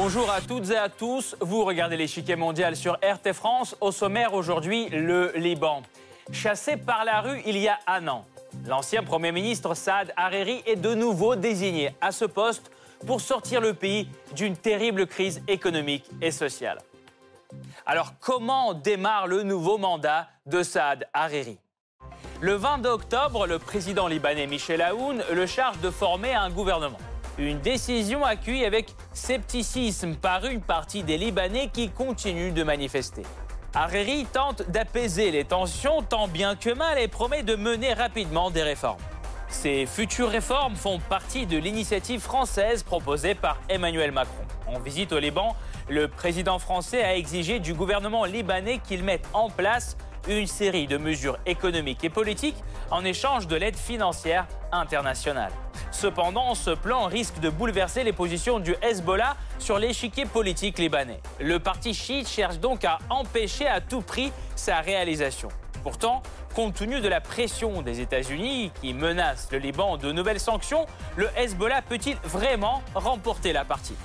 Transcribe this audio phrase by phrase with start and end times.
[0.00, 1.34] Bonjour à toutes et à tous.
[1.40, 3.74] Vous regardez l'échiquier mondial sur RT France.
[3.80, 5.82] Au sommaire aujourd'hui, le Liban.
[6.30, 8.24] Chassé par la rue il y a un an,
[8.64, 12.70] l'ancien Premier ministre Saad Hariri est de nouveau désigné à ce poste
[13.08, 16.78] pour sortir le pays d'une terrible crise économique et sociale.
[17.84, 21.58] Alors comment démarre le nouveau mandat de Saad Hariri?
[22.40, 26.98] Le 22 octobre, le président libanais Michel Aoun le charge de former un gouvernement.
[27.38, 33.22] Une décision accueillie avec scepticisme par une partie des Libanais qui continuent de manifester.
[33.74, 38.64] Hariri tente d'apaiser les tensions tant bien que mal et promet de mener rapidement des
[38.64, 38.98] réformes.
[39.46, 44.42] Ces futures réformes font partie de l'initiative française proposée par Emmanuel Macron.
[44.66, 45.54] En visite au Liban,
[45.88, 49.96] le président français a exigé du gouvernement libanais qu'il mette en place
[50.28, 52.56] une série de mesures économiques et politiques
[52.90, 55.52] en échange de l'aide financière internationale.
[55.90, 61.20] Cependant, ce plan risque de bouleverser les positions du Hezbollah sur l'échiquier politique libanais.
[61.40, 65.48] Le parti chiite cherche donc à empêcher à tout prix sa réalisation.
[65.82, 66.22] Pourtant,
[66.54, 70.86] compte tenu de la pression des États-Unis qui menace le Liban de nouvelles sanctions,
[71.16, 73.96] le Hezbollah peut-il vraiment remporter la partie?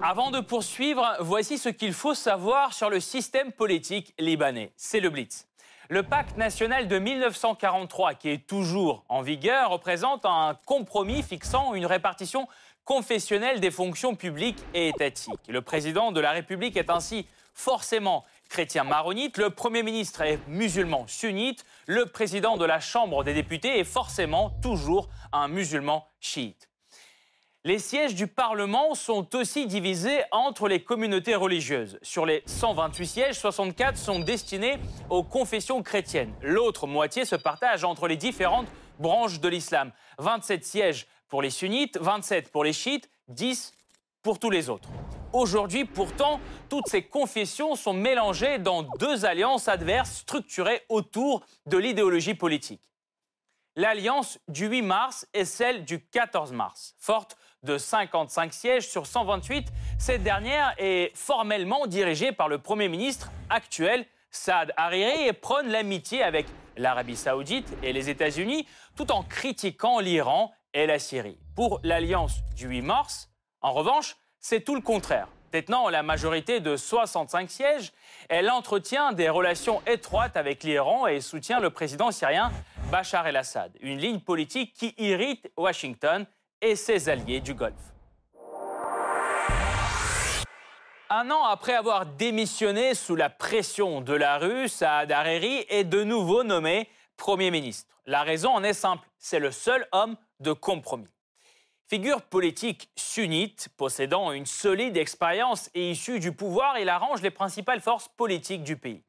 [0.00, 4.70] Avant de poursuivre, voici ce qu'il faut savoir sur le système politique libanais.
[4.76, 5.47] C'est le Blitz.
[5.90, 11.86] Le pacte national de 1943, qui est toujours en vigueur, représente un compromis fixant une
[11.86, 12.46] répartition
[12.84, 15.40] confessionnelle des fonctions publiques et étatiques.
[15.48, 21.06] Le président de la République est ainsi forcément chrétien maronite, le Premier ministre est musulman
[21.06, 26.67] sunnite, le président de la Chambre des députés est forcément toujours un musulman chiite.
[27.64, 31.98] Les sièges du Parlement sont aussi divisés entre les communautés religieuses.
[32.02, 34.78] Sur les 128 sièges, 64 sont destinés
[35.10, 36.32] aux confessions chrétiennes.
[36.40, 38.68] L'autre moitié se partage entre les différentes
[39.00, 39.90] branches de l'islam.
[40.18, 43.72] 27 sièges pour les sunnites, 27 pour les chiites, 10
[44.22, 44.88] pour tous les autres.
[45.32, 52.34] Aujourd'hui, pourtant, toutes ces confessions sont mélangées dans deux alliances adverses structurées autour de l'idéologie
[52.34, 52.82] politique.
[53.74, 56.94] L'alliance du 8 mars et celle du 14 mars.
[57.62, 59.68] De 55 sièges sur 128.
[59.98, 66.22] Cette dernière est formellement dirigée par le Premier ministre actuel, Saad Hariri, et prône l'amitié
[66.22, 66.46] avec
[66.76, 71.38] l'Arabie saoudite et les États-Unis, tout en critiquant l'Iran et la Syrie.
[71.56, 73.30] Pour l'alliance du 8 mars,
[73.60, 75.28] en revanche, c'est tout le contraire.
[75.50, 77.92] Détenant la majorité de 65 sièges,
[78.28, 82.52] elle entretient des relations étroites avec l'Iran et soutient le président syrien
[82.92, 86.26] Bachar el-Assad, une ligne politique qui irrite Washington
[86.60, 87.74] et ses alliés du Golfe.
[91.10, 96.04] Un an après avoir démissionné sous la pression de la rue, Saad Hariri est de
[96.04, 97.88] nouveau nommé Premier ministre.
[98.04, 101.08] La raison en est simple, c'est le seul homme de compromis.
[101.88, 107.80] Figure politique sunnite, possédant une solide expérience et issue du pouvoir, il arrange les principales
[107.80, 109.02] forces politiques du pays.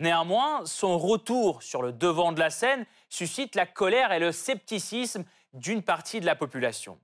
[0.00, 5.24] Néanmoins, son retour sur le devant de la scène suscite la colère et le scepticisme
[5.52, 6.98] d'une partie de la population.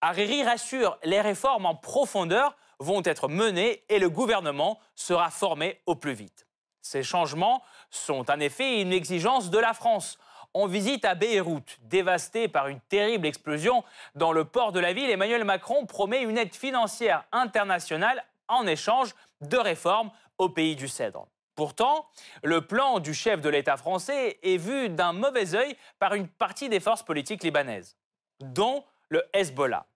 [0.00, 5.94] Hariri rassure, les réformes en profondeur vont être menées et le gouvernement sera formé au
[5.94, 6.46] plus vite.
[6.82, 10.18] Ces changements sont en effet une exigence de la France.
[10.54, 15.10] En visite à Beyrouth, dévastée par une terrible explosion dans le port de la ville,
[15.10, 21.26] Emmanuel Macron promet une aide financière internationale en échange de réformes au pays du Cèdre.
[21.56, 22.06] Pourtant,
[22.42, 26.68] le plan du chef de l'État français est vu d'un mauvais œil par une partie
[26.68, 27.96] des forces politiques libanaises,
[28.40, 29.86] dont le Hezbollah.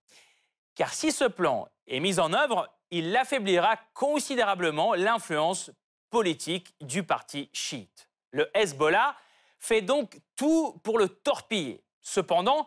[0.75, 5.71] Car si ce plan est mis en œuvre, il affaiblira considérablement l'influence
[6.09, 8.09] politique du parti chiite.
[8.31, 9.15] Le Hezbollah
[9.59, 11.85] fait donc tout pour le torpiller.
[12.01, 12.67] Cependant,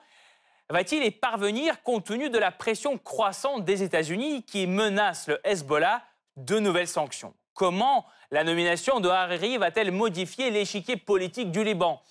[0.69, 6.03] va-t-il y parvenir compte tenu de la pression croissante des États-Unis qui menace le Hezbollah
[6.37, 7.33] de nouvelles sanctions?
[7.53, 12.01] Comment la nomination de Hariri va-t-elle modifier l'échiquier politique du Liban?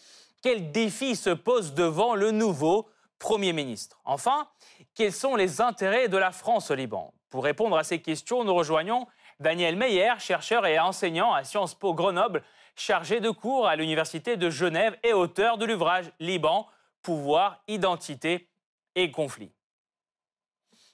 [0.43, 4.01] Quels défis se posent devant le nouveau Premier ministre?
[4.05, 4.49] Enfin,
[4.95, 7.13] quels sont les intérêts de la France au Liban?
[7.31, 9.07] Pour répondre à ces questions, nous rejoignons
[9.41, 12.43] Daniel Meyer, chercheur et enseignant à Sciences Po Grenoble,
[12.77, 16.67] chargé de cours à l'Université de Genève et auteur de l'ouvrage Liban,
[17.03, 18.49] pouvoir, identité
[18.95, 19.53] et conflit.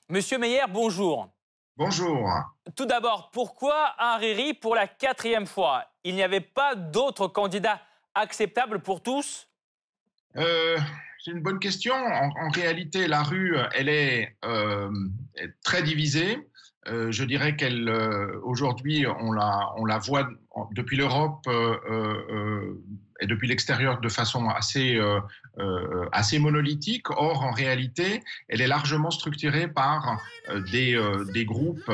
[0.08, 1.28] Monsieur Meyer, bonjour.
[1.78, 2.28] Bonjour.
[2.75, 5.84] Tout d'abord, pourquoi Hariri pour la quatrième fois?
[6.02, 7.80] Il n'y avait pas d'autres candidats
[8.16, 9.46] acceptables pour tous?
[10.36, 10.76] Euh,
[11.20, 11.94] C'est une bonne question.
[11.94, 14.90] En, réalité, la rue, elle est, euh,
[15.62, 16.48] très divisée.
[16.88, 17.88] Euh, je dirais qu'elle,
[18.42, 20.28] aujourd'hui, on la, on la voit
[20.72, 21.46] depuis l'Europe
[23.20, 24.98] et depuis l'extérieur de façon assez
[26.12, 27.10] assez monolithique.
[27.10, 30.20] Or, en réalité, elle est largement structurée par
[30.70, 30.99] des,
[31.32, 31.90] des groupes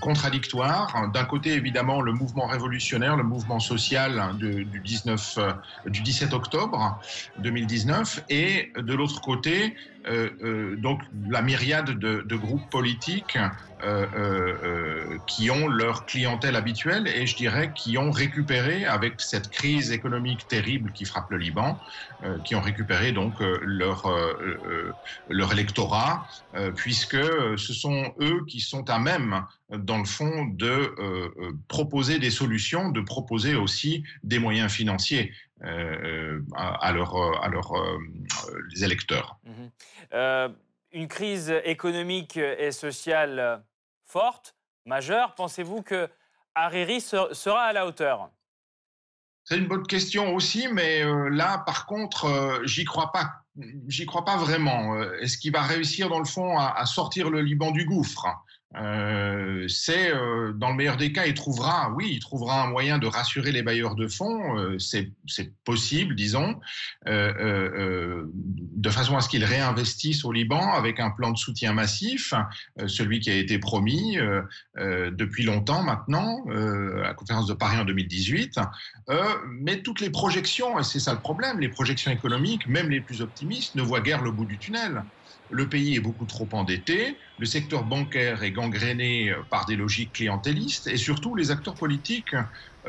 [0.00, 1.10] contradictoires.
[1.12, 5.38] D'un côté, évidemment, le mouvement révolutionnaire, le mouvement social du, 19,
[5.86, 7.00] du 17 octobre
[7.38, 9.74] 2019, et de l'autre côté,
[10.08, 13.36] euh, euh, donc la myriade de, groupes politiques
[13.84, 19.92] euh, qui ont leur clientèle habituelle et je dirais qui ont récupéré avec cette crise
[19.92, 21.78] économique terrible qui frappe le Liban,
[22.44, 24.08] qui ont récupéré donc leur
[25.28, 26.26] leur électorat
[26.76, 30.94] puisque ce sont eux qui sont à même dans le fond de
[31.68, 35.32] proposer des solutions, de proposer aussi des moyens financiers.
[35.62, 37.98] Euh, à, leurs euh,
[38.70, 39.38] les électeurs.
[39.44, 39.70] Mhm.
[40.14, 40.48] Euh,
[40.92, 43.62] une crise économique et sociale
[44.06, 46.08] forte, majeure, pensez-vous que
[46.54, 48.30] Hariri sera à la hauteur?
[49.50, 53.42] C'est une bonne question aussi, mais là, par contre, j'y crois pas.
[53.88, 54.96] J'y crois pas vraiment.
[55.20, 58.26] Est-ce qu'il va réussir, dans le fond, à sortir le Liban du gouffre?
[58.76, 62.98] Euh, c'est euh, dans le meilleur des cas, il trouvera, oui, il trouvera un moyen
[62.98, 64.58] de rassurer les bailleurs de fonds.
[64.58, 65.12] Euh, c'est
[65.64, 66.60] possible, disons,
[67.06, 72.32] de façon à ce qu'ils réinvestissent au Liban avec un plan de soutien massif,
[72.86, 74.18] celui qui a été promis
[74.76, 78.58] depuis longtemps maintenant, à la conférence de Paris en 2018.
[79.48, 83.22] mais toutes les projections, et c'est ça le problème, les projections économiques, même les plus
[83.22, 85.04] optimistes, ne voient guère le bout du tunnel
[85.50, 90.86] le pays est beaucoup trop endetté, le secteur bancaire est gangréné par des logiques clientélistes
[90.86, 92.34] et surtout les acteurs politiques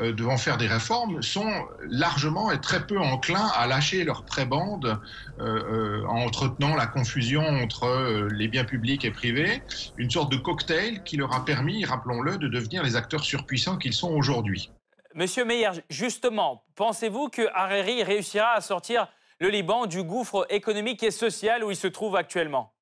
[0.00, 4.98] euh, devant faire des réformes sont largement et très peu enclins à lâcher leur prébande
[5.38, 9.62] euh, euh, en entretenant la confusion entre les biens publics et privés,
[9.98, 13.92] une sorte de cocktail qui leur a permis, rappelons-le, de devenir les acteurs surpuissants qu'ils
[13.92, 14.70] sont aujourd'hui.
[15.14, 19.08] Monsieur Meyer, justement, pensez-vous que Hariri réussira à sortir
[19.42, 22.72] le Liban du gouffre économique et social où il se trouve actuellement.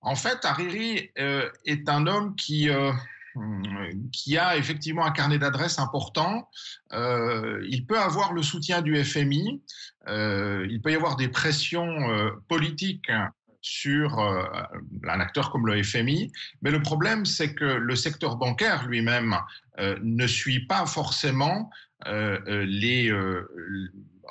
[0.00, 2.92] En fait, Hariri euh, est un homme qui, euh,
[4.10, 6.48] qui a effectivement un carnet d'adresses important.
[6.94, 9.62] Euh, il peut avoir le soutien du FMI,
[10.08, 11.94] il peut y avoir des pressions
[12.48, 13.12] politiques
[13.60, 19.36] sur un acteur comme le FMI, mais le problème, c'est que le secteur bancaire lui-même
[19.78, 21.70] ne suit pas forcément
[22.04, 23.12] les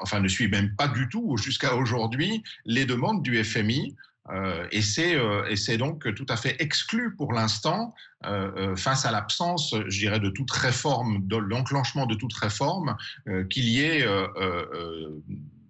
[0.01, 3.95] enfin ne suit même pas du tout jusqu'à aujourd'hui les demandes du FMI.
[4.29, 7.93] Euh, et euh, c'est donc tout à fait exclu pour l'instant
[8.25, 12.95] euh, face à l'absence, je dirais, de toute réforme, de l'enclenchement de toute réforme,
[13.49, 14.05] qu'il y ait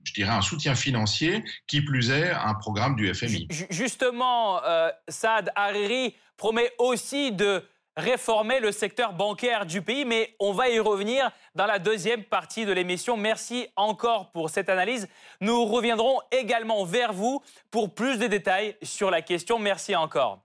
[0.03, 3.47] je dirais, un soutien financier, qui plus est un programme du FMI.
[3.69, 4.59] Justement,
[5.07, 7.63] Saad Hariri promet aussi de
[7.97, 12.65] réformer le secteur bancaire du pays, mais on va y revenir dans la deuxième partie
[12.65, 13.17] de l'émission.
[13.17, 15.07] Merci encore pour cette analyse.
[15.41, 19.59] Nous reviendrons également vers vous pour plus de détails sur la question.
[19.59, 20.39] Merci encore.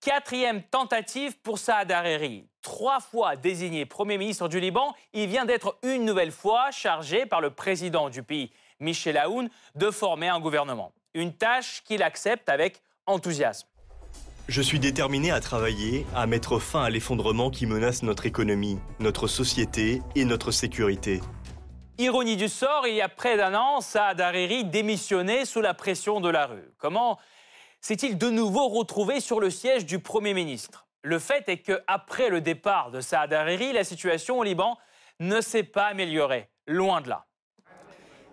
[0.00, 2.48] Quatrième tentative pour Saad Hariri.
[2.60, 7.40] Trois fois désigné Premier ministre du Liban, il vient d'être une nouvelle fois chargé par
[7.40, 8.50] le président du pays,
[8.80, 10.92] Michel Aoun, de former un gouvernement.
[11.14, 13.68] Une tâche qu'il accepte avec enthousiasme.
[14.48, 19.28] Je suis déterminé à travailler, à mettre fin à l'effondrement qui menace notre économie, notre
[19.28, 21.20] société et notre sécurité.
[21.98, 26.20] Ironie du sort, il y a près d'un an, Saad Hariri démissionnait sous la pression
[26.20, 26.72] de la rue.
[26.78, 27.20] Comment
[27.80, 30.86] s'est-il de nouveau retrouvé sur le siège du Premier ministre?
[31.02, 34.76] Le fait est qu'après le départ de Saad Hariri, la situation au Liban
[35.20, 37.26] ne s'est pas améliorée, loin de là.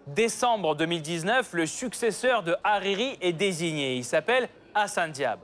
[0.07, 3.95] Décembre 2019, le successeur de Hariri est désigné.
[3.95, 5.39] Il s'appelle Hassan Diab.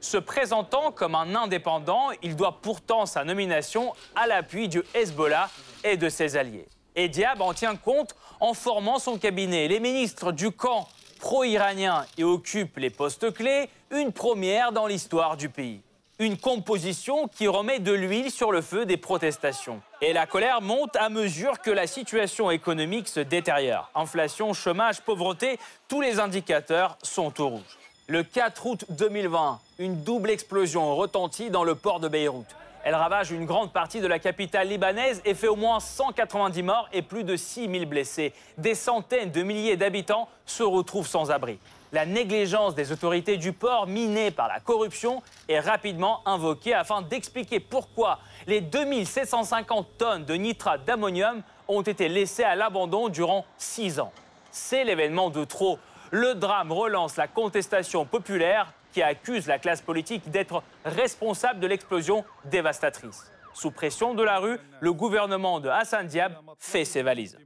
[0.00, 5.50] Se présentant comme un indépendant, il doit pourtant sa nomination à l'appui du Hezbollah
[5.82, 6.68] et de ses alliés.
[6.94, 9.66] Et Diab en tient compte en formant son cabinet.
[9.66, 10.88] Les ministres du camp
[11.18, 15.80] pro-iranien et occupent les postes clés, une première dans l'histoire du pays.
[16.20, 19.80] Une composition qui remet de l'huile sur le feu des protestations.
[20.00, 23.90] Et la colère monte à mesure que la situation économique se détériore.
[23.94, 27.77] Inflation, chômage, pauvreté, tous les indicateurs sont au rouge.
[28.10, 32.56] Le 4 août 2020, une double explosion retentit dans le port de Beyrouth.
[32.82, 36.88] Elle ravage une grande partie de la capitale libanaise et fait au moins 190 morts
[36.94, 38.32] et plus de 6000 blessés.
[38.56, 41.58] Des centaines de milliers d'habitants se retrouvent sans abri.
[41.92, 47.60] La négligence des autorités du port, minée par la corruption, est rapidement invoquée afin d'expliquer
[47.60, 54.12] pourquoi les 2750 tonnes de nitrate d'ammonium ont été laissées à l'abandon durant six ans.
[54.50, 55.78] C'est l'événement de trop
[56.10, 62.24] le drame relance la contestation populaire qui accuse la classe politique d'être responsable de l'explosion
[62.46, 63.30] dévastatrice.
[63.52, 67.38] Sous pression de la rue, le gouvernement de Hassan Diab fait ses valises.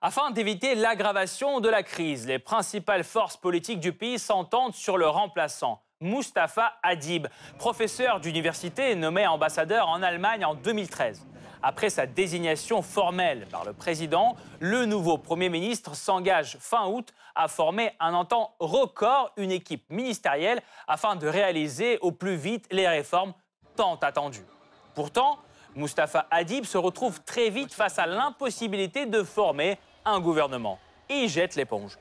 [0.00, 5.08] Afin d'éviter l'aggravation de la crise, les principales forces politiques du pays s'entendent sur le
[5.08, 5.80] remplaçant.
[6.00, 7.28] Mustapha Adib,
[7.58, 11.26] professeur d'université nommé ambassadeur en Allemagne en 2013.
[11.66, 17.48] Après sa désignation formelle par le président, le nouveau Premier ministre s'engage fin août à
[17.48, 22.86] former un en temps record une équipe ministérielle afin de réaliser au plus vite les
[22.86, 23.32] réformes
[23.76, 24.44] tant attendues.
[24.94, 25.38] Pourtant,
[25.74, 30.78] Mustapha Adib se retrouve très vite face à l'impossibilité de former un gouvernement.
[31.08, 31.96] Il jette l'éponge.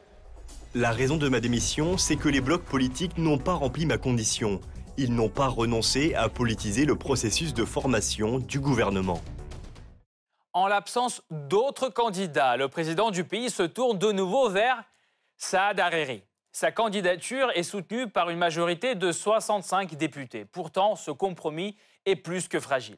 [0.75, 4.59] La raison de ma démission, c'est que les blocs politiques n'ont pas rempli ma condition.
[4.97, 9.21] Ils n'ont pas renoncé à politiser le processus de formation du gouvernement.
[10.53, 14.83] En l'absence d'autres candidats, le président du pays se tourne de nouveau vers
[15.35, 16.23] Saad Hariri.
[16.51, 20.45] Sa candidature est soutenue par une majorité de 65 députés.
[20.45, 22.97] Pourtant, ce compromis est plus que fragile.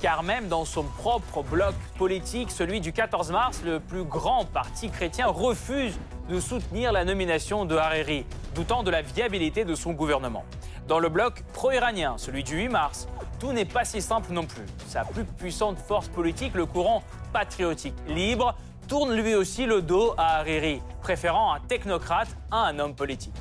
[0.00, 4.90] Car même dans son propre bloc politique, celui du 14 mars, le plus grand parti
[4.90, 8.24] chrétien refuse de soutenir la nomination de Hariri,
[8.54, 10.44] doutant de la viabilité de son gouvernement.
[10.86, 13.08] Dans le bloc pro-iranien, celui du 8 mars,
[13.40, 14.66] tout n'est pas si simple non plus.
[14.86, 17.02] Sa plus puissante force politique, le courant
[17.32, 18.54] patriotique libre,
[18.86, 23.34] tourne lui aussi le dos à Hariri, préférant un technocrate à un homme politique.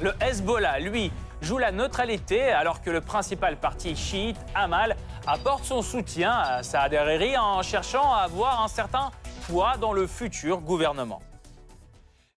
[0.00, 5.82] Le Hezbollah, lui, joue la neutralité alors que le principal parti chiite, Amal, apporte son
[5.82, 9.10] soutien à Saad Hariri en cherchant à avoir un certain
[9.46, 11.20] poids dans le futur gouvernement.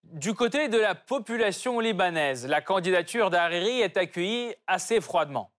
[0.03, 5.51] Du côté de la population libanaise, la candidature d'Hariri est accueillie assez froidement.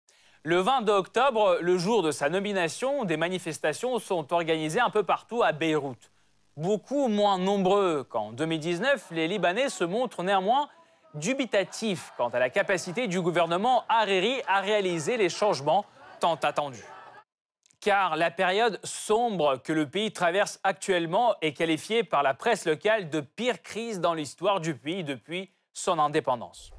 [0.45, 5.43] Le 22 octobre, le jour de sa nomination, des manifestations sont organisées un peu partout
[5.43, 6.11] à Beyrouth.
[6.57, 10.69] Beaucoup moins nombreux qu'en 2019, les Libanais se montrent néanmoins
[11.15, 15.85] dubitatifs quant à la capacité du gouvernement Hariri à réaliser les changements
[16.21, 16.85] tant attendus
[17.83, 23.11] car la période sombre que le pays traverse actuellement est qualifiée par la presse locale
[23.11, 26.71] de pire crise dans l'histoire du pays depuis son indépendance.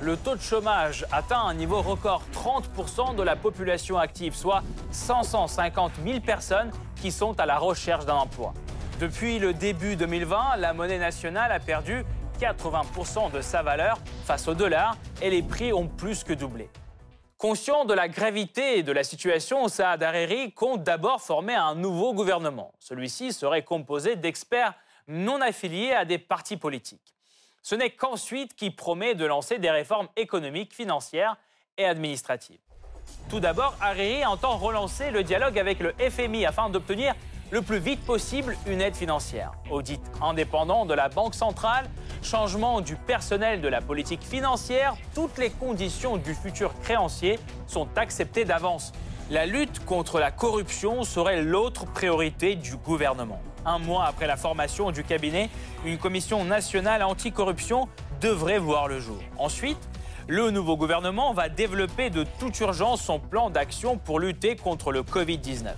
[0.00, 5.92] Le taux de chômage atteint un niveau record 30% de la population active, soit 550
[6.04, 6.70] 000 personnes
[7.00, 8.52] qui sont à la recherche d'un emploi.
[9.00, 12.04] Depuis le début 2020, la monnaie nationale a perdu
[12.42, 16.68] 80% de sa valeur face au dollar et les prix ont plus que doublé.
[17.38, 22.72] Conscient de la gravité de la situation, Saad Hariri compte d'abord former un nouveau gouvernement.
[22.80, 24.74] Celui-ci serait composé d'experts
[25.06, 27.14] non affiliés à des partis politiques.
[27.62, 31.36] Ce n'est qu'ensuite qu'il promet de lancer des réformes économiques, financières
[31.78, 32.58] et administratives.
[33.30, 37.14] Tout d'abord, Hariri entend relancer le dialogue avec le FMI afin d'obtenir
[37.52, 39.52] le plus vite possible une aide financière.
[39.70, 41.84] Audit indépendant de la Banque centrale,
[42.22, 48.46] changement du personnel de la politique financière, toutes les conditions du futur créancier sont acceptées
[48.46, 48.92] d'avance.
[49.30, 53.40] La lutte contre la corruption serait l'autre priorité du gouvernement.
[53.66, 55.50] Un mois après la formation du cabinet,
[55.84, 57.86] une commission nationale anticorruption
[58.22, 59.18] devrait voir le jour.
[59.38, 59.78] Ensuite,
[60.26, 65.02] le nouveau gouvernement va développer de toute urgence son plan d'action pour lutter contre le
[65.02, 65.74] Covid-19.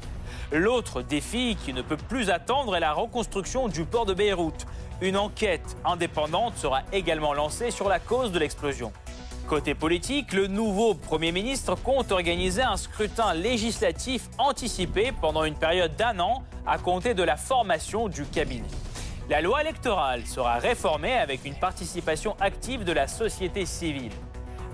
[0.55, 4.67] L'autre défi qui ne peut plus attendre est la reconstruction du port de Beyrouth.
[5.01, 8.93] Une enquête indépendante sera également lancée sur la cause de l'explosion.
[9.49, 15.97] Côté politique, le nouveau Premier ministre compte organiser un scrutin législatif anticipé pendant une période
[15.97, 18.63] d'un an à compter de la formation du cabinet.
[19.29, 24.13] La loi électorale sera réformée avec une participation active de la société civile.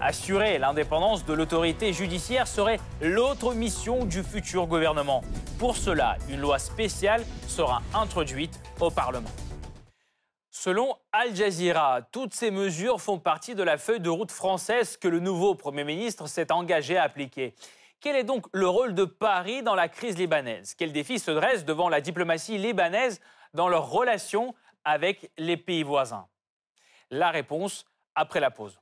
[0.02, 5.22] Assurer l'indépendance de l'autorité judiciaire serait l'autre mission du futur gouvernement.
[5.58, 9.28] Pour cela, une loi spéciale sera introduite au Parlement.
[10.50, 15.06] Selon Al Jazeera, toutes ces mesures font partie de la feuille de route française que
[15.06, 17.54] le nouveau Premier ministre s'est engagé à appliquer.
[18.00, 20.74] Quel est donc le rôle de Paris dans la crise libanaise?
[20.74, 23.20] Quels défis se dressent devant la diplomatie libanaise
[23.52, 26.26] dans leurs relations avec les pays voisins?
[27.10, 28.79] La réponse après la pause.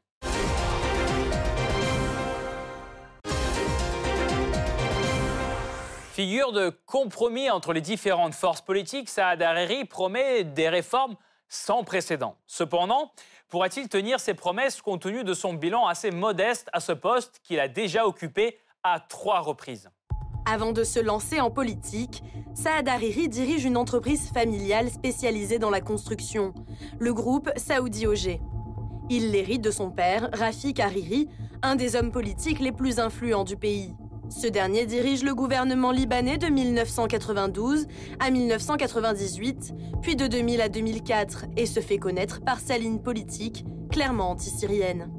[6.18, 11.14] Figure de compromis entre les différentes forces politiques, Saad Hariri promet des réformes
[11.48, 12.34] sans précédent.
[12.48, 13.12] Cependant,
[13.48, 17.60] pourra-t-il tenir ses promesses compte tenu de son bilan assez modeste à ce poste qu'il
[17.60, 19.90] a déjà occupé à trois reprises?
[20.44, 25.80] Avant de se lancer en politique, Saad Hariri dirige une entreprise familiale spécialisée dans la
[25.80, 26.52] construction,
[26.98, 28.40] le groupe Saoudi OG.
[29.08, 31.28] Il l'hérite de son père, Rafik Hariri,
[31.62, 33.94] un des hommes politiques les plus influents du pays.
[34.30, 37.86] Ce dernier dirige le gouvernement libanais de 1992
[38.20, 43.64] à 1998, puis de 2000 à 2004 et se fait connaître par sa ligne politique,
[43.90, 45.10] clairement anti-syrienne.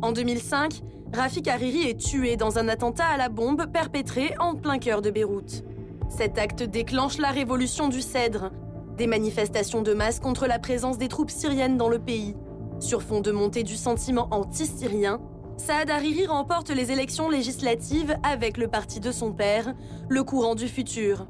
[0.00, 0.80] En 2005,
[1.12, 5.10] Rafik Hariri est tué dans un attentat à la bombe perpétré en plein cœur de
[5.10, 5.64] Beyrouth.
[6.08, 8.52] Cet acte déclenche la révolution du Cèdre.
[8.96, 12.36] Des manifestations de masse contre la présence des troupes syriennes dans le pays.
[12.78, 15.20] Sur fond de montée du sentiment anti-syrien,
[15.56, 19.74] Saad Hariri remporte les élections législatives avec le parti de son père,
[20.08, 21.26] le courant du futur.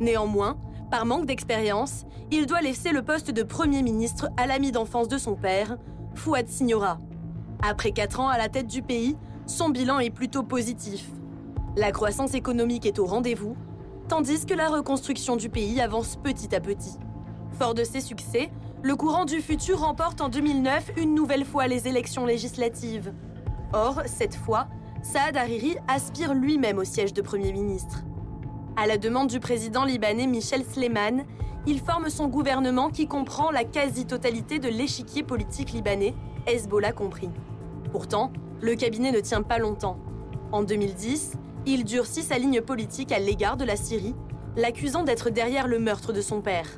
[0.00, 0.56] Néanmoins,
[0.90, 5.18] par manque d'expérience, il doit laisser le poste de Premier ministre à l'ami d'enfance de
[5.18, 5.76] son père,
[6.14, 6.98] Fouad Signora.
[7.60, 11.10] Après quatre ans à la tête du pays, son bilan est plutôt positif.
[11.76, 13.56] La croissance économique est au rendez-vous,
[14.08, 16.98] tandis que la reconstruction du pays avance petit à petit.
[17.58, 18.50] Fort de ses succès,
[18.84, 23.14] le courant du futur remporte en 2009 une nouvelle fois les élections législatives.
[23.72, 24.66] Or, cette fois,
[25.02, 28.04] Saad Hariri aspire lui-même au siège de Premier ministre.
[28.76, 31.24] À la demande du président libanais Michel Sleiman,
[31.66, 36.14] il forme son gouvernement qui comprend la quasi-totalité de l'échiquier politique libanais,
[36.46, 37.30] Hezbollah compris.
[37.90, 39.96] Pourtant, le cabinet ne tient pas longtemps.
[40.52, 44.14] En 2010, il durcit sa ligne politique à l'égard de la Syrie,
[44.56, 46.68] l'accusant d'être derrière le meurtre de son père.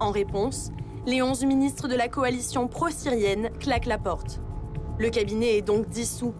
[0.00, 0.70] En réponse,
[1.06, 4.40] les 11 ministres de la coalition pro-syrienne claquent la porte.
[4.98, 6.34] Le cabinet est donc dissous.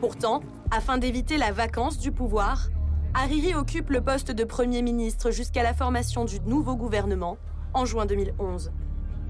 [0.00, 0.40] Pourtant,
[0.70, 2.70] afin d'éviter la vacance du pouvoir,
[3.12, 7.36] Hariri occupe le poste de Premier ministre jusqu'à la formation du nouveau gouvernement
[7.74, 8.72] en juin 2011.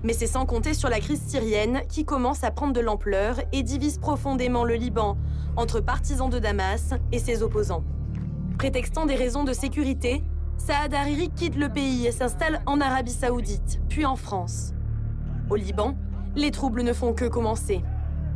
[0.05, 3.65] Mais c'est sans compter sur la crise syrienne qui commence à prendre de l'ampleur et
[3.65, 5.17] divise profondément le Liban
[5.57, 7.83] entre partisans de Damas et ses opposants.
[8.57, 10.23] Prétextant des raisons de sécurité,
[10.67, 14.75] Saad Hariri quitte le pays et s'installe en Arabie saoudite, puis en France.
[15.49, 15.97] Au Liban,
[16.37, 17.83] les troubles ne font que commencer.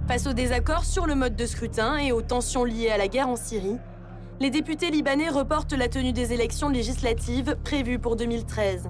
[0.08, 3.28] Face aux désaccords sur le mode de scrutin et aux tensions liées à la guerre
[3.28, 3.76] en Syrie,
[4.40, 8.88] les députés libanais reportent la tenue des élections législatives prévues pour 2013.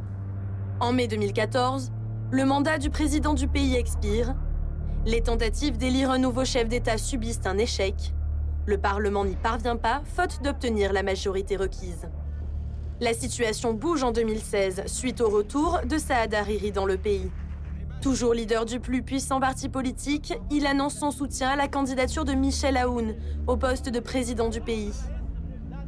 [0.79, 1.91] En mai 2014,
[2.31, 4.37] le mandat du président du pays expire.
[5.07, 8.15] Les tentatives d'élire un nouveau chef d'État subissent un échec.
[8.67, 12.09] Le Parlement n'y parvient pas, faute d'obtenir la majorité requise.
[13.01, 17.29] La situation bouge en 2016 suite au retour de Saad Hariri dans le pays.
[18.01, 22.35] Toujours leader du plus puissant parti politique, il annonce son soutien à la candidature de
[22.35, 23.17] Michel Aoun
[23.49, 24.93] au poste de président du pays.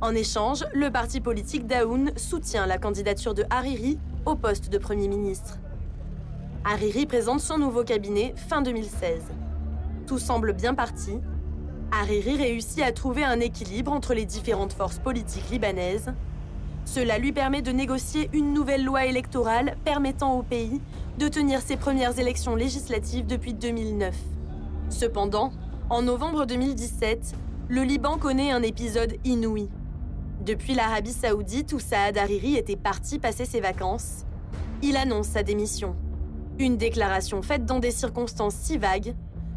[0.01, 5.07] En échange, le parti politique d'Aoun soutient la candidature de Hariri au poste de Premier
[5.07, 5.59] ministre.
[6.65, 9.23] Hariri présente son nouveau cabinet fin 2016.
[10.07, 11.21] Tout semble bien parti.
[11.93, 16.13] Hariri réussit à trouver un équilibre entre les différentes forces politiques libanaises.
[16.87, 20.81] Cela lui permet de négocier une nouvelle loi électorale permettant au pays
[21.19, 24.15] de tenir ses premières élections législatives depuis 2009.
[24.89, 25.53] Cependant,
[25.91, 27.35] en novembre 2017,
[27.69, 29.69] le Liban connaît un épisode inouï.
[30.45, 34.25] Depuis l'Arabie saoudite où Saad Hariri était parti passer ses vacances,
[34.81, 35.97] il annonce sa démission.
[36.61, 39.15] Une déclaration faite dans des circonstances si vagues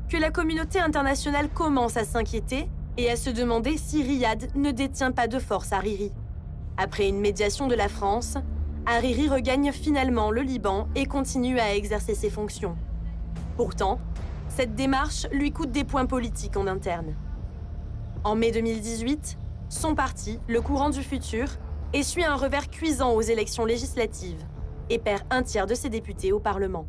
[0.10, 5.12] que la communauté internationale commence à s'inquiéter et à se demander si Riyad ne détient
[5.12, 6.12] pas de force Hariri.
[6.82, 8.38] Après une médiation de la France,
[8.86, 12.78] Hariri regagne finalement le Liban et continue à exercer ses fonctions.
[13.58, 14.00] Pourtant,
[14.48, 17.16] cette démarche lui coûte des points politiques en interne.
[18.24, 19.38] En mai 2018,
[19.68, 21.50] son parti, le courant du futur,
[21.92, 24.46] essuie un revers cuisant aux élections législatives
[24.90, 26.88] et perd un tiers de ses députés au Parlement.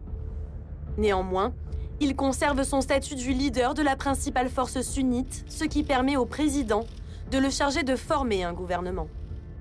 [0.98, 1.52] Néanmoins,
[1.98, 6.26] il conserve son statut du leader de la principale force sunnite, ce qui permet au
[6.26, 6.84] président
[7.32, 9.08] de le charger de former un gouvernement.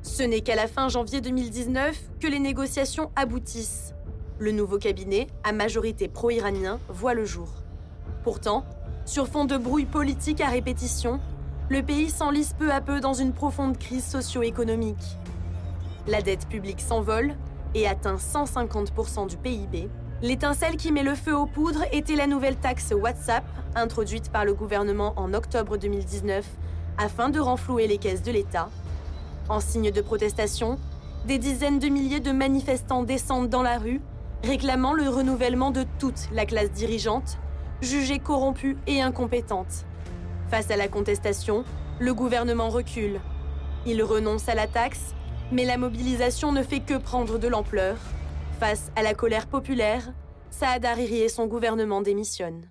[0.02, 3.94] Ce n'est qu'à la fin janvier 2019 que les négociations aboutissent.
[4.38, 7.50] Le nouveau cabinet, à majorité pro-iranien, voit le jour.
[8.24, 8.64] Pourtant,
[9.06, 11.20] sur fond de brouille politique à répétition,
[11.70, 15.18] le pays s'enlise peu à peu dans une profonde crise socio-économique.
[16.08, 17.36] La dette publique s'envole
[17.76, 19.90] et atteint 150% du PIB.
[20.22, 23.44] L'étincelle qui met le feu aux poudres était la nouvelle taxe WhatsApp,
[23.76, 26.46] introduite par le gouvernement en octobre 2019
[26.98, 28.70] afin de renflouer les caisses de l'État.
[29.50, 30.78] En signe de protestation,
[31.26, 34.00] des dizaines de milliers de manifestants descendent dans la rue,
[34.44, 37.40] réclamant le renouvellement de toute la classe dirigeante,
[37.82, 39.86] jugée corrompue et incompétente.
[40.50, 41.64] Face à la contestation,
[42.00, 43.20] le gouvernement recule.
[43.88, 45.16] Il renonce à la taxe,
[45.52, 47.98] mais la mobilisation ne fait que prendre de l'ampleur.
[48.60, 50.14] Face à la colère populaire,
[50.52, 52.70] Saad Hariri et son gouvernement démissionnent.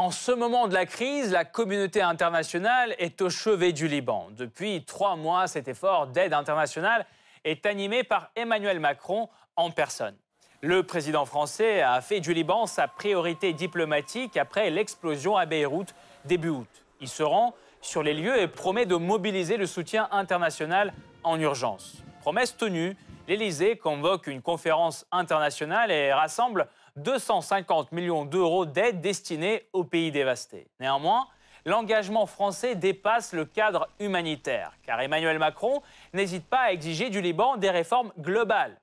[0.00, 4.28] En ce moment de la crise, la communauté internationale est au chevet du Liban.
[4.30, 7.04] Depuis trois mois, cet effort d'aide internationale
[7.42, 10.14] est animé par Emmanuel Macron en personne.
[10.60, 16.50] Le président français a fait du Liban sa priorité diplomatique après l'explosion à Beyrouth début
[16.50, 16.68] août.
[17.00, 20.92] Il se rend sur les lieux et promet de mobiliser le soutien international
[21.24, 21.96] en urgence.
[22.20, 26.68] Promesse tenue, l'Élysée convoque une conférence internationale et rassemble
[27.02, 30.66] 250 millions d'euros d'aide destinée aux pays dévastés.
[30.80, 31.26] Néanmoins,
[31.64, 35.82] l'engagement français dépasse le cadre humanitaire, car Emmanuel Macron
[36.12, 38.80] n'hésite pas à exiger du Liban des réformes globales.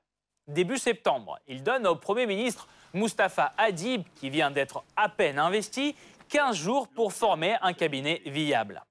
[0.47, 1.39] début septembre.
[1.47, 5.95] Il donne au Premier ministre Mustapha Hadib, qui vient d'être à peine investi,
[6.29, 8.83] 15 jours pour former un cabinet viable.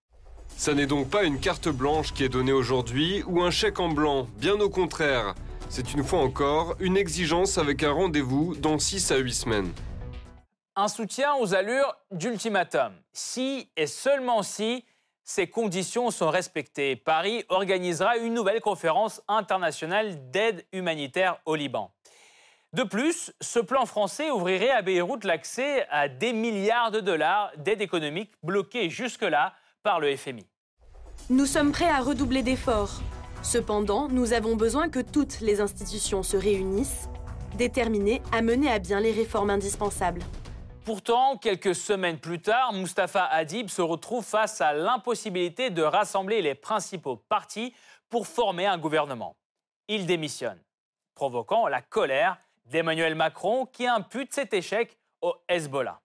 [0.57, 3.89] Ça n'est donc pas une carte blanche qui est donnée aujourd'hui ou un chèque en
[3.89, 5.35] blanc, bien au contraire.
[5.69, 9.73] C'est une fois encore une exigence avec un rendez-vous dans 6 à 8 semaines.
[10.77, 12.93] Un soutien aux allures d'ultimatum.
[13.13, 14.85] Si et seulement si
[15.25, 21.91] ces conditions sont respectées, Paris organisera une nouvelle conférence internationale d'aide humanitaire au Liban.
[22.73, 27.81] De plus, ce plan français ouvrirait à Beyrouth l'accès à des milliards de dollars d'aide
[27.81, 30.45] économique bloqués jusque-là par le FMI.
[31.31, 33.01] Nous sommes prêts à redoubler d'efforts.
[33.45, 37.11] Cependant, nous avons besoin que toutes les institutions se réunissent,
[37.57, 40.23] déterminées à mener à bien les réformes indispensables.
[40.87, 46.55] Pourtant, quelques semaines plus tard, Mustapha Hadib se retrouve face à l'impossibilité de rassembler les
[46.55, 47.75] principaux partis
[48.09, 49.37] pour former un gouvernement.
[49.89, 50.59] Il démissionne,
[51.15, 56.01] provoquant la colère d'Emmanuel Macron qui impute cet échec au Hezbollah.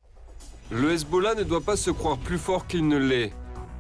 [0.72, 3.34] Le Hezbollah ne doit pas se croire plus fort qu'il ne l'est.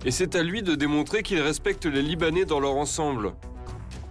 [0.05, 3.33] Et c'est à lui de démontrer qu'il respecte les Libanais dans leur ensemble.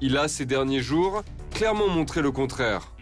[0.02, 2.92] Il a, ces derniers jours, clairement montré le contraire.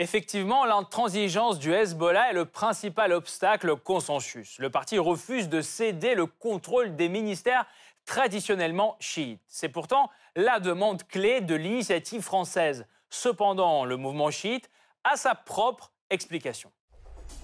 [0.00, 4.58] Effectivement, l'intransigeance du Hezbollah est le principal obstacle au consensus.
[4.58, 7.64] Le parti refuse de céder le contrôle des ministères
[8.06, 9.40] traditionnellement chiites.
[9.46, 12.86] C'est pourtant la demande clé de l'initiative française.
[13.08, 14.68] Cependant, le mouvement chiite
[15.04, 16.72] a sa propre explication.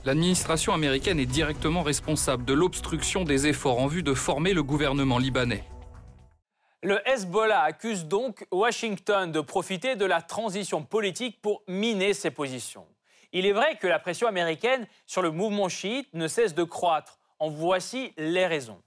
[0.05, 5.19] L'administration américaine est directement responsable de l'obstruction des efforts en vue de former le gouvernement
[5.19, 5.65] libanais.
[6.83, 12.87] Le Hezbollah accuse donc Washington de profiter de la transition politique pour miner ses positions.
[13.33, 17.19] Il est vrai que la pression américaine sur le mouvement chiite ne cesse de croître.
[17.39, 18.81] En voici les raisons.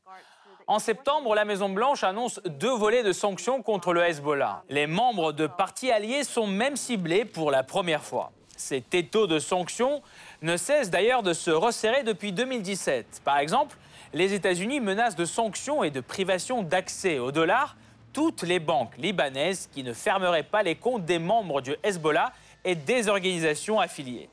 [0.66, 4.64] En septembre, la Maison-Blanche annonce deux volets de sanctions contre le Hezbollah.
[4.70, 8.32] Les membres de partis alliés sont même ciblés pour la première fois.
[8.56, 10.02] Ces étaux de sanctions
[10.44, 13.22] ne cessent d'ailleurs de se resserrer depuis 2017.
[13.24, 13.78] Par exemple,
[14.14, 17.76] les États-Unis menacent de sanctions et de privation d'accès au dollar
[18.12, 22.32] toutes les banques libanaises qui ne fermeraient pas les comptes des membres du Hezbollah
[22.64, 24.30] et des organisations affiliées.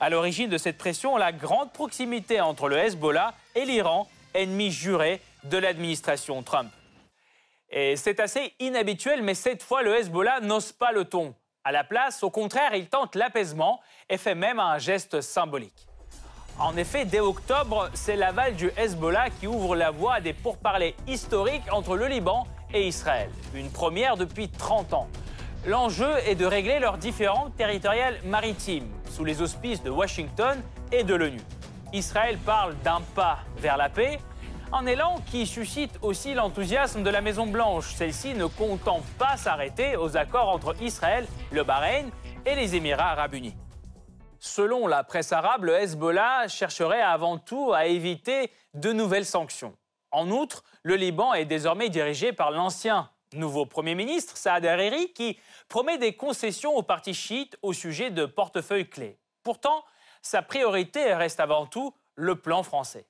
[0.00, 5.20] À l'origine de cette pression, la grande proximité entre le Hezbollah et l'Iran, ennemi juré
[5.44, 6.70] de l'administration Trump.
[7.70, 11.34] Et c'est assez inhabituel, mais cette fois, le Hezbollah n'ose pas le ton.
[11.66, 15.86] À la place, au contraire, il tente l'apaisement et fait même un geste symbolique.
[16.58, 20.94] En effet, dès octobre, c'est l'aval du Hezbollah qui ouvre la voie à des pourparlers
[21.08, 23.30] historiques entre le Liban et Israël.
[23.54, 25.08] Une première depuis 30 ans.
[25.64, 31.14] L'enjeu est de régler leurs différends territoriales maritimes sous les auspices de Washington et de
[31.14, 31.40] l'ONU.
[31.94, 34.18] Israël parle d'un pas vers la paix,
[34.74, 40.16] un élan qui suscite aussi l'enthousiasme de la Maison-Blanche, celle-ci ne comptant pas s'arrêter aux
[40.16, 42.10] accords entre Israël, le Bahreïn
[42.44, 43.54] et les Émirats arabes unis.
[44.40, 49.76] Selon la presse arabe, le Hezbollah chercherait avant tout à éviter de nouvelles sanctions.
[50.10, 55.38] En outre, le Liban est désormais dirigé par l'ancien nouveau Premier ministre, Saad Hariri, qui
[55.68, 59.20] promet des concessions au parti chiite au sujet de portefeuilles clés.
[59.44, 59.84] Pourtant,
[60.20, 63.06] sa priorité reste avant tout le plan français.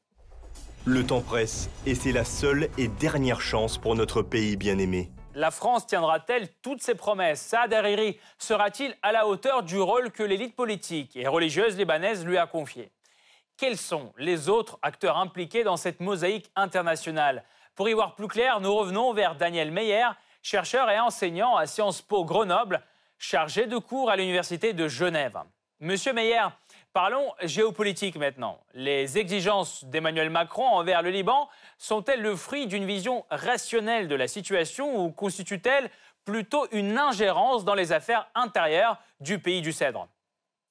[0.87, 5.11] Le temps presse et c'est la seule et dernière chance pour notre pays bien-aimé.
[5.35, 7.40] La France tiendra-t-elle toutes ses promesses?
[7.40, 12.37] Saad Hariri sera-t-il à la hauteur du rôle que l'élite politique et religieuse libanaise lui
[12.37, 12.92] a confié?
[13.57, 17.44] Quels sont les autres acteurs impliqués dans cette mosaïque internationale?
[17.75, 20.09] Pour y voir plus clair, nous revenons vers Daniel Meyer,
[20.42, 22.83] chercheur et enseignant à Sciences Po Grenoble,
[23.16, 25.38] chargé de cours à l'Université de Genève.
[25.81, 26.44] Monsieur Meyer,
[26.94, 28.59] parlons géopolitique maintenant.
[28.72, 34.28] Les exigences d'Emmanuel Macron envers le Liban sont-elles le fruit d'une vision rationnelle de la
[34.28, 35.90] situation ou constituent-elles
[36.24, 40.09] plutôt une ingérence dans les affaires intérieures du pays du Cèdre?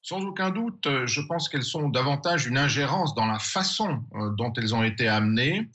[0.02, 4.32] Sans aucun doute, euh, je pense qu'elles sont davantage une ingérence dans la façon euh,
[4.32, 5.70] dont elles ont été amenées,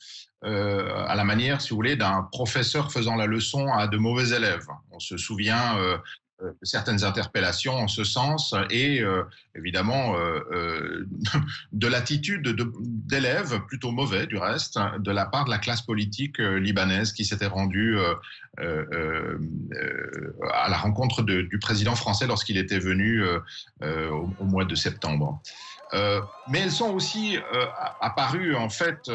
[0.45, 4.35] euh, à la manière, si vous voulez, d'un professeur faisant la leçon à de mauvais
[4.37, 4.67] élèves.
[4.91, 5.79] On se souvient
[6.63, 9.25] certaines interpellations en ce sens et euh,
[9.55, 11.07] évidemment euh,
[11.73, 12.57] de l'attitude
[13.07, 17.47] d'élèves plutôt mauvais du reste de la part de la classe politique libanaise qui s'était
[17.47, 17.99] rendue
[18.59, 18.65] à
[20.69, 23.25] la rencontre du président français lorsqu'il était venu
[23.83, 25.41] au, mois de septembre.
[26.49, 27.39] mais elles sont aussi
[28.01, 29.11] apparues en fait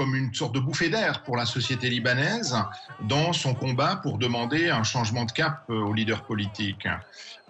[0.00, 2.56] comme une sorte de bouffée d'air pour la société libanaise
[3.02, 6.88] dans son combat pour demander un changement de cap aux leaders politiques.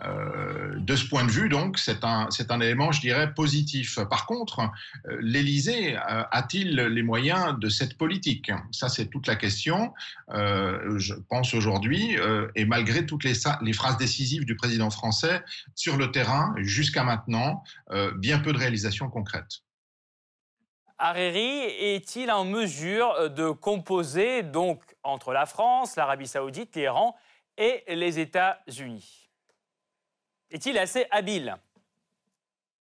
[0.05, 4.01] Euh, de ce point de vue, donc, c'est un, un élément, je dirais, positif.
[4.11, 4.59] Par contre,
[5.09, 8.51] euh, l'Élysée euh, a-t-il les moyens de cette politique?
[8.73, 9.95] Ça, c'est toute la question.
[10.29, 12.17] je pense aujourd'hui,
[12.57, 15.45] et malgré toutes les, les, phrases décisives du président français
[15.77, 17.63] sur le terrain, jusqu'à maintenant,
[18.17, 19.63] bien peu de réalisations concrètes.
[21.03, 27.17] Hariri est-il en mesure de composer donc entre la France, l'Arabie saoudite, l'Iran
[27.57, 29.31] et les États-Unis?
[30.51, 31.57] Est-il assez habile?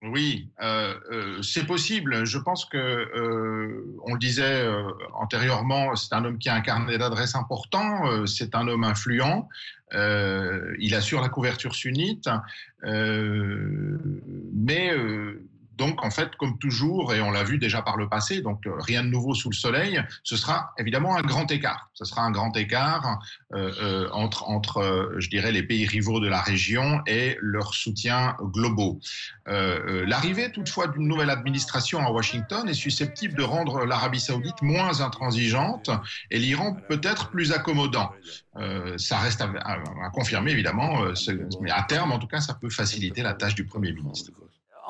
[0.03, 2.25] Oui, euh, euh, c'est possible.
[2.25, 4.69] Je pense que, euh, on le disait
[5.15, 9.49] antérieurement, c'est un homme qui a un carnet d'adresses important, c'est un homme influent,
[9.93, 12.29] il assure la couverture sunnite,
[12.83, 14.93] mais
[15.83, 18.75] donc, en fait, comme toujours, et on l'a vu déjà par le passé, donc euh,
[18.79, 21.91] rien de nouveau sous le soleil, ce sera évidemment un grand écart.
[21.95, 23.19] Ce sera un grand écart
[23.53, 29.01] euh, euh, entre, je dirais, les pays rivaux de la région et leurs soutiens globaux.
[29.47, 35.91] L'arrivée, toutefois, d'une nouvelle administration à Washington est susceptible de rendre l'Arabie saoudite moins intransigeante
[36.31, 38.13] et l'Iran peut-être plus accommodant.
[38.99, 41.07] ça reste à confirmer, évidemment,
[41.61, 44.31] mais à terme, en tout cas, ça peut faciliter la tâche du Premier ministre.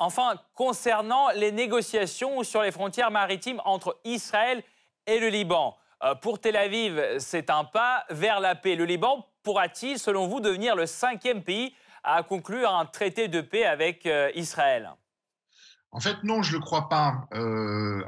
[0.03, 4.61] Enfin, concernant les négociations sur les frontières maritimes entre Israël
[5.07, 8.75] et le Liban, euh, pour Tel Aviv, c'est un pas vers la paix.
[8.75, 13.63] Le Liban pourra-t-il, selon vous, devenir le cinquième pays à conclure un traité de paix
[13.63, 14.91] avec euh, Israël?
[15.93, 17.27] En fait, non, je ne le crois pas.
[17.33, 18.03] Euh,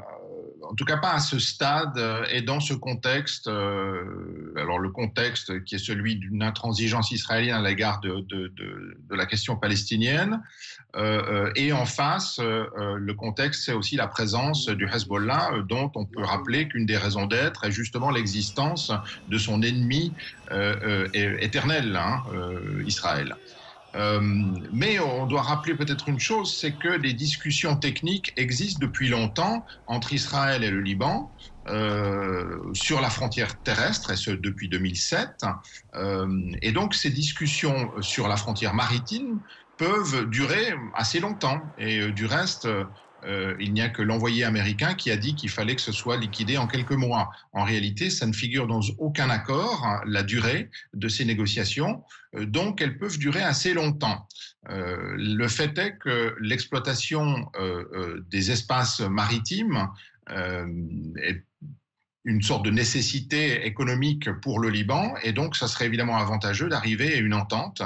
[0.70, 3.48] en tout cas pas à ce stade euh, et dans ce contexte.
[3.48, 8.98] Euh, alors le contexte qui est celui d'une intransigeance israélienne à l'égard de, de, de,
[9.08, 10.42] de, la question palestinienne.
[10.96, 16.22] Euh, et en face, le contexte, c'est aussi la présence du Hezbollah, dont on peut
[16.22, 18.92] rappeler qu'une des raisons d'être est justement l'existence
[19.28, 20.12] de son ennemi
[21.12, 22.22] éternel, hein,
[22.86, 23.36] Israël.
[23.96, 24.20] Euh,
[24.72, 29.64] mais on doit rappeler peut-être une chose, c'est que des discussions techniques existent depuis longtemps
[29.86, 31.32] entre Israël et le Liban.
[31.68, 35.42] Euh, sur la frontière terrestre, et ce depuis 2007.
[35.96, 36.28] Euh,
[36.62, 39.40] et donc ces discussions sur la frontière maritime
[39.76, 41.60] peuvent durer assez longtemps.
[41.76, 42.68] Et du reste,
[43.24, 46.16] euh, il n'y a que l'envoyé américain qui a dit qu'il fallait que ce soit
[46.16, 47.30] liquidé en quelques mois.
[47.52, 52.02] En réalité, ça ne figure dans aucun accord, la durée de ces négociations,
[52.34, 54.26] euh, donc elles peuvent durer assez longtemps.
[54.68, 57.46] Euh, le fait est que l'exploitation
[58.30, 59.88] des espaces maritimes
[60.28, 61.45] est
[62.26, 67.14] une sorte de nécessité économique pour le Liban, et donc ça serait évidemment avantageux d'arriver
[67.14, 67.82] à une entente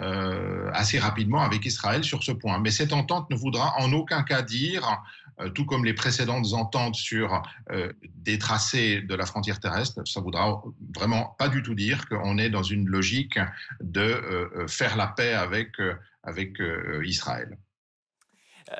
[0.00, 2.58] euh, assez rapidement avec Israël sur ce point.
[2.58, 5.02] Mais cette entente ne voudra en aucun cas dire,
[5.38, 10.20] euh, tout comme les précédentes ententes sur euh, des tracés de la frontière terrestre, ça
[10.20, 10.62] voudra
[10.96, 13.38] vraiment pas du tout dire qu'on est dans une logique
[13.82, 15.72] de faire la paix avec,
[16.22, 16.56] avec
[17.04, 17.58] Israël.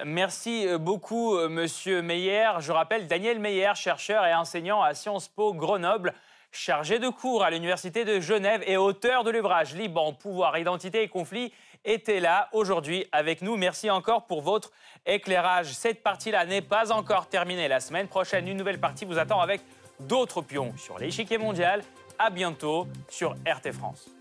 [0.05, 2.51] Merci euh, beaucoup, euh, Monsieur Meyer.
[2.61, 6.15] Je rappelle Daniel Meyer, chercheur et enseignant à Sciences Po Grenoble,
[6.53, 11.09] chargé de cours à l'Université de Genève et auteur de l'ouvrage Liban, pouvoir, identité et
[11.09, 11.53] conflit,
[11.85, 13.57] était là aujourd'hui avec nous.
[13.57, 14.73] Merci encore pour votre
[15.07, 15.73] éclairage.
[15.73, 17.69] Cette partie-là n'est pas encore terminée.
[17.69, 19.61] La semaine prochaine, une nouvelle partie vous attend avec
[20.01, 21.83] d'autres pions sur l'échiquier mondial.
[22.19, 24.14] À bientôt sur RT France.